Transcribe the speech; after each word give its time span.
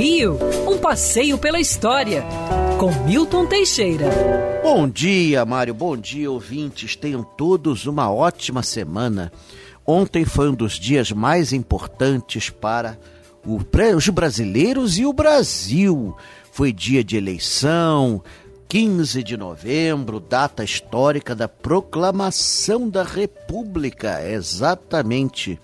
Rio, 0.00 0.38
um 0.66 0.78
passeio 0.78 1.36
pela 1.36 1.60
história, 1.60 2.24
com 2.78 2.90
Milton 3.04 3.44
Teixeira. 3.44 4.06
Bom 4.62 4.88
dia, 4.88 5.44
Mário, 5.44 5.74
bom 5.74 5.94
dia, 5.94 6.30
ouvintes. 6.30 6.96
Tenham 6.96 7.22
todos 7.22 7.84
uma 7.84 8.10
ótima 8.10 8.62
semana. 8.62 9.30
Ontem 9.86 10.24
foi 10.24 10.48
um 10.48 10.54
dos 10.54 10.78
dias 10.78 11.12
mais 11.12 11.52
importantes 11.52 12.48
para 12.48 12.98
os 13.44 14.08
brasileiros 14.08 14.96
e 14.96 15.04
o 15.04 15.12
Brasil. 15.12 16.16
Foi 16.50 16.72
dia 16.72 17.04
de 17.04 17.18
eleição, 17.18 18.22
15 18.70 19.22
de 19.22 19.36
novembro, 19.36 20.18
data 20.18 20.64
histórica 20.64 21.34
da 21.34 21.46
proclamação 21.46 22.88
da 22.88 23.02
República. 23.02 24.26
Exatamente. 24.26 25.60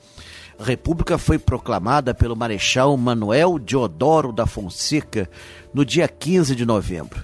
República 0.59 1.19
foi 1.19 1.39
proclamada 1.39 2.15
pelo 2.15 2.37
Marechal 2.37 2.97
Manuel 2.97 3.59
Deodoro 3.59 4.33
da 4.33 4.47
Fonseca 4.47 5.29
no 5.73 5.85
dia 5.85 6.09
15 6.09 6.55
de 6.55 6.65
novembro. 6.65 7.23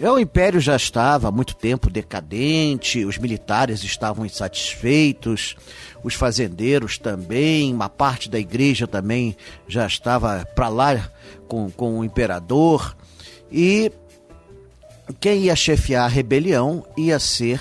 É, 0.00 0.10
o 0.10 0.18
Império 0.18 0.60
já 0.60 0.74
estava 0.74 1.28
há 1.28 1.30
muito 1.30 1.54
tempo 1.54 1.88
decadente, 1.88 3.04
os 3.04 3.18
militares 3.18 3.84
estavam 3.84 4.26
insatisfeitos, 4.26 5.54
os 6.02 6.14
fazendeiros 6.14 6.98
também, 6.98 7.72
uma 7.72 7.88
parte 7.88 8.28
da 8.28 8.38
igreja 8.38 8.86
também 8.86 9.36
já 9.68 9.86
estava 9.86 10.44
para 10.56 10.68
lá 10.68 11.10
com, 11.46 11.70
com 11.70 12.00
o 12.00 12.04
imperador. 12.04 12.96
E 13.50 13.92
quem 15.20 15.42
ia 15.42 15.54
chefiar 15.54 16.06
a 16.06 16.08
rebelião 16.08 16.84
ia 16.96 17.20
ser 17.20 17.60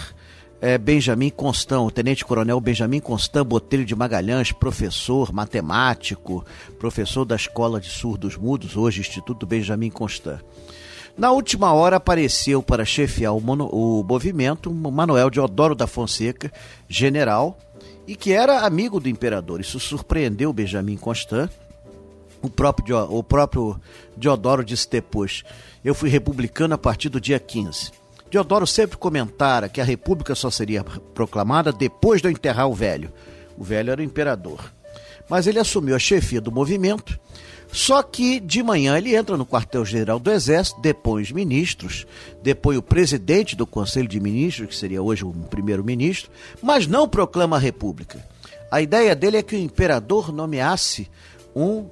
é, 0.61 0.77
Benjamin 0.77 1.31
Constant, 1.31 1.81
o 1.81 1.89
tenente-coronel 1.89 2.61
Benjamin 2.61 2.99
Constant 2.99 3.43
Botelho 3.43 3.83
de 3.83 3.95
Magalhães, 3.95 4.51
professor, 4.51 5.33
matemático, 5.33 6.45
professor 6.77 7.25
da 7.25 7.35
Escola 7.35 7.81
de 7.81 7.89
Surdos 7.89 8.37
Mudos, 8.37 8.77
hoje 8.77 9.01
Instituto 9.01 9.47
Benjamin 9.47 9.89
Constant. 9.89 10.39
Na 11.17 11.31
última 11.31 11.73
hora 11.73 11.97
apareceu 11.97 12.61
para 12.61 12.85
chefiar 12.85 13.33
o, 13.33 13.41
mono, 13.41 13.67
o 13.67 14.03
movimento 14.03 14.71
Manuel 14.71 15.31
Deodoro 15.31 15.73
da 15.73 15.87
Fonseca, 15.87 16.51
general, 16.87 17.57
e 18.07 18.15
que 18.15 18.31
era 18.31 18.61
amigo 18.61 18.99
do 18.99 19.09
imperador. 19.09 19.59
Isso 19.59 19.79
surpreendeu 19.79 20.53
Benjamin 20.53 20.95
Constant. 20.95 21.49
O 22.41 22.49
próprio, 22.49 22.97
o 22.97 23.23
próprio 23.23 23.79
Deodoro 24.15 24.63
disse 24.63 24.89
depois: 24.89 25.43
Eu 25.83 25.93
fui 25.93 26.09
republicano 26.09 26.73
a 26.73 26.77
partir 26.77 27.09
do 27.09 27.19
dia 27.19 27.39
15. 27.39 28.00
Deodoro 28.31 28.65
sempre 28.65 28.97
comentara 28.97 29.69
que 29.69 29.81
a 29.81 29.83
república 29.83 30.33
só 30.33 30.49
seria 30.49 30.83
proclamada 30.83 31.71
depois 31.71 32.21
de 32.21 32.27
eu 32.27 32.31
enterrar 32.31 32.67
o 32.67 32.73
velho. 32.73 33.11
O 33.57 33.63
velho 33.63 33.91
era 33.91 34.01
o 34.01 34.03
imperador. 34.03 34.71
Mas 35.29 35.45
ele 35.47 35.59
assumiu 35.59 35.95
a 35.95 35.99
chefia 35.99 36.41
do 36.41 36.51
movimento 36.51 37.19
só 37.71 38.03
que 38.03 38.39
de 38.39 38.61
manhã 38.61 38.97
ele 38.97 39.15
entra 39.15 39.37
no 39.37 39.45
quartel-general 39.45 40.19
do 40.19 40.29
Exército, 40.29 40.81
depõe 40.81 41.21
os 41.21 41.31
ministros, 41.31 42.05
depõe 42.43 42.75
o 42.75 42.81
presidente 42.81 43.55
do 43.55 43.65
Conselho 43.65 44.09
de 44.09 44.19
Ministros, 44.19 44.69
que 44.69 44.75
seria 44.75 45.01
hoje 45.01 45.23
o 45.23 45.31
primeiro-ministro, 45.31 46.29
mas 46.61 46.85
não 46.85 47.07
proclama 47.07 47.55
a 47.55 47.59
República. 47.59 48.25
A 48.69 48.81
ideia 48.81 49.15
dele 49.15 49.37
é 49.37 49.43
que 49.43 49.55
o 49.55 49.59
imperador 49.59 50.33
nomeasse 50.33 51.09
um 51.55 51.85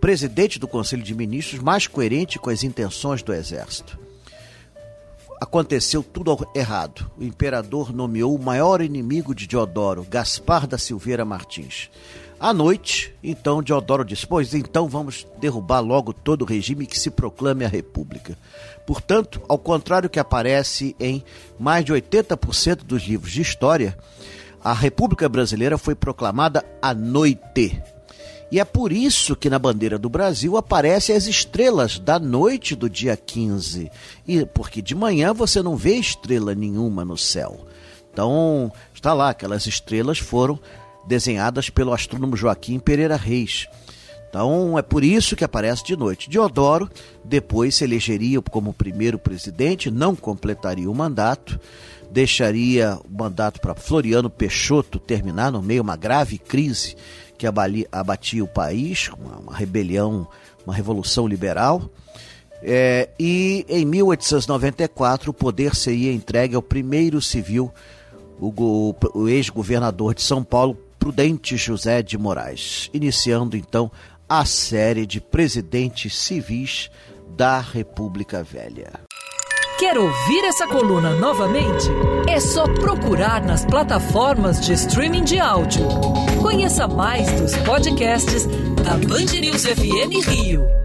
presidente 0.00 0.58
do 0.58 0.68
Conselho 0.68 1.02
de 1.02 1.14
Ministros 1.14 1.60
mais 1.60 1.88
coerente 1.88 2.38
com 2.38 2.50
as 2.50 2.62
intenções 2.62 3.22
do 3.22 3.32
Exército. 3.32 4.01
Aconteceu 5.42 6.04
tudo 6.04 6.46
errado. 6.54 7.10
O 7.18 7.24
imperador 7.24 7.92
nomeou 7.92 8.32
o 8.32 8.40
maior 8.40 8.80
inimigo 8.80 9.34
de 9.34 9.44
Diodoro, 9.44 10.06
Gaspar 10.08 10.68
da 10.68 10.78
Silveira 10.78 11.24
Martins. 11.24 11.90
À 12.38 12.52
noite, 12.52 13.12
então, 13.24 13.60
Deodoro 13.60 14.04
disse: 14.04 14.24
Pois 14.24 14.54
então 14.54 14.86
vamos 14.86 15.26
derrubar 15.40 15.80
logo 15.80 16.12
todo 16.12 16.42
o 16.42 16.44
regime 16.44 16.86
que 16.86 16.96
se 16.96 17.10
proclame 17.10 17.64
a 17.64 17.68
República. 17.68 18.38
Portanto, 18.86 19.42
ao 19.48 19.58
contrário 19.58 20.08
que 20.08 20.20
aparece 20.20 20.94
em 21.00 21.24
mais 21.58 21.84
de 21.84 21.92
80% 21.92 22.84
dos 22.84 23.02
livros 23.02 23.32
de 23.32 23.42
história, 23.42 23.98
a 24.62 24.72
República 24.72 25.28
Brasileira 25.28 25.76
foi 25.76 25.96
proclamada 25.96 26.64
à 26.80 26.94
noite. 26.94 27.82
E 28.52 28.60
é 28.60 28.66
por 28.66 28.92
isso 28.92 29.34
que 29.34 29.48
na 29.48 29.58
bandeira 29.58 29.98
do 29.98 30.10
Brasil 30.10 30.58
aparecem 30.58 31.16
as 31.16 31.26
estrelas 31.26 31.98
da 31.98 32.18
noite 32.18 32.76
do 32.76 32.90
dia 32.90 33.16
15. 33.16 33.90
E 34.28 34.44
porque 34.44 34.82
de 34.82 34.94
manhã 34.94 35.32
você 35.32 35.62
não 35.62 35.74
vê 35.74 35.94
estrela 35.94 36.54
nenhuma 36.54 37.02
no 37.02 37.16
céu. 37.16 37.66
Então, 38.12 38.70
está 38.92 39.14
lá, 39.14 39.30
aquelas 39.30 39.66
estrelas 39.66 40.18
foram 40.18 40.60
desenhadas 41.06 41.70
pelo 41.70 41.94
astrônomo 41.94 42.36
Joaquim 42.36 42.78
Pereira 42.78 43.16
Reis. 43.16 43.68
Então 44.32 44.78
é 44.78 44.82
por 44.82 45.04
isso 45.04 45.36
que 45.36 45.44
aparece 45.44 45.84
de 45.84 45.94
noite. 45.94 46.30
Diodoro 46.30 46.88
depois 47.22 47.74
se 47.74 47.84
elegeria 47.84 48.40
como 48.40 48.72
primeiro 48.72 49.18
presidente, 49.18 49.90
não 49.90 50.16
completaria 50.16 50.90
o 50.90 50.94
mandato, 50.94 51.60
deixaria 52.10 52.98
o 53.04 53.22
mandato 53.22 53.60
para 53.60 53.74
Floriano 53.74 54.30
Peixoto 54.30 54.98
terminar 54.98 55.52
no 55.52 55.60
meio 55.60 55.82
uma 55.82 55.96
grave 55.96 56.38
crise 56.38 56.96
que 57.36 57.46
abatia 57.46 58.42
o 58.42 58.48
país, 58.48 59.10
uma, 59.18 59.36
uma 59.36 59.54
rebelião, 59.54 60.26
uma 60.64 60.74
revolução 60.74 61.28
liberal. 61.28 61.90
É, 62.62 63.10
e 63.20 63.66
em 63.68 63.84
1894 63.84 65.30
o 65.30 65.34
poder 65.34 65.74
seria 65.74 66.10
entregue 66.10 66.54
ao 66.54 66.62
primeiro 66.62 67.20
civil, 67.20 67.70
o, 68.40 68.94
o 69.12 69.28
ex-governador 69.28 70.14
de 70.14 70.22
São 70.22 70.42
Paulo, 70.42 70.74
Prudente 70.98 71.56
José 71.56 72.00
de 72.00 72.16
Moraes, 72.16 72.88
iniciando 72.94 73.56
então 73.56 73.90
a 74.34 74.46
série 74.46 75.04
de 75.04 75.20
presidentes 75.20 76.16
civis 76.16 76.90
da 77.36 77.60
República 77.60 78.42
Velha. 78.42 78.90
Quer 79.78 79.98
ouvir 79.98 80.44
essa 80.46 80.66
coluna 80.66 81.10
novamente? 81.16 81.86
É 82.26 82.40
só 82.40 82.64
procurar 82.64 83.44
nas 83.44 83.66
plataformas 83.66 84.64
de 84.64 84.72
streaming 84.72 85.24
de 85.24 85.38
áudio. 85.38 85.86
Conheça 86.40 86.88
mais 86.88 87.30
dos 87.32 87.54
podcasts 87.58 88.46
da 88.82 88.96
Band 89.06 89.38
News 89.38 89.66
FM 89.66 90.26
Rio. 90.26 90.81